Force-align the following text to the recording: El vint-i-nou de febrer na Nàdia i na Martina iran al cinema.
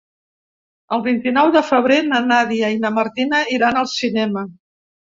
El 0.97 1.03
vint-i-nou 1.07 1.51
de 1.57 1.63
febrer 1.69 1.99
na 2.09 2.23
Nàdia 2.33 2.73
i 2.79 2.83
na 2.89 2.95
Martina 2.99 3.45
iran 3.61 3.81
al 3.85 3.95
cinema. 3.97 4.49